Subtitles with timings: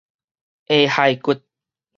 [0.65, 1.41] 下頦骨